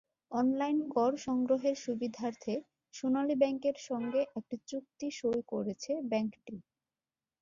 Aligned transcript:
Online 0.31 0.79
কর 0.89 1.11
সংগ্রহের 1.25 1.75
সুবিধার্থে 1.77 2.53
সোনালী 2.93 3.35
ব্যাংকের 3.35 3.77
সঙ্গে 3.81 4.21
একটি 4.35 4.55
চুক্তি 4.69 5.07
সই 5.11 5.41
করেছে 5.47 5.91
ব্যাংকটি। 6.11 6.55